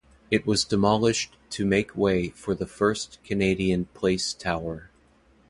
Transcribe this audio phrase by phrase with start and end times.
[0.31, 4.89] It was demolished to make way for the First Canadian Place tower.